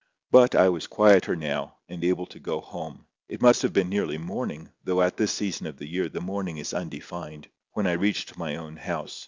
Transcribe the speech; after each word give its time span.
But 0.31 0.55
I 0.55 0.67
was 0.67 0.87
quieter 0.87 1.35
now, 1.35 1.75
and 1.87 2.03
able 2.03 2.25
to 2.25 2.39
go 2.39 2.59
home. 2.59 3.05
It 3.29 3.39
must 3.39 3.61
have 3.61 3.71
been 3.71 3.87
nearly 3.89 4.17
morning, 4.17 4.71
though 4.83 4.99
at 5.03 5.15
this 5.17 5.31
season 5.31 5.67
of 5.67 5.77
the 5.77 5.85
year 5.87 6.09
the 6.09 6.19
morning 6.19 6.57
is 6.57 6.73
undefined, 6.73 7.49
when 7.73 7.85
I 7.85 7.91
reached 7.91 8.35
my 8.35 8.55
own 8.55 8.77
house. 8.77 9.19